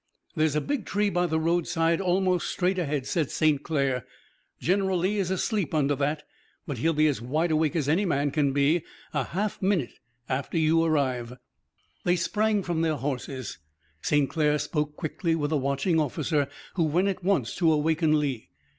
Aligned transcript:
"There's 0.35 0.55
a 0.55 0.61
big 0.61 0.87
tree 0.87 1.11
by 1.11 1.27
the 1.27 1.39
roadside 1.39 2.01
almost 2.01 2.49
straight 2.49 2.79
ahead," 2.79 3.05
said 3.05 3.29
St. 3.29 3.61
Clair. 3.61 4.03
"General 4.59 4.97
Lee 4.97 5.19
is 5.19 5.29
asleep 5.29 5.75
under 5.75 5.93
that, 5.95 6.23
but 6.65 6.79
he'll 6.79 6.93
be 6.93 7.05
as 7.05 7.21
wide 7.21 7.51
awake 7.51 7.75
as 7.75 7.87
any 7.87 8.03
man 8.03 8.31
can 8.31 8.51
be 8.51 8.83
a 9.13 9.25
half 9.25 9.61
minute 9.61 9.99
after 10.27 10.57
you 10.57 10.83
arrive." 10.83 11.37
They 12.03 12.15
sprang 12.15 12.63
from 12.63 12.81
their 12.81 12.95
horses, 12.95 13.59
St. 14.01 14.27
Clair 14.27 14.57
spoke 14.57 14.95
quickly 14.97 15.35
with 15.35 15.51
a 15.51 15.55
watching 15.57 15.99
officer 15.99 16.47
who 16.73 16.85
went 16.85 17.07
at 17.07 17.23
once 17.23 17.53
to 17.57 17.71
awaken 17.71 18.19
Lee. 18.19 18.49